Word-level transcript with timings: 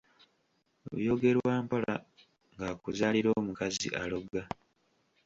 “Byogerwa 0.97 1.53
mpola”, 1.65 1.95
ng’akuzaalira 2.53 3.29
omukazi 3.39 3.87
aloga. 4.01 4.41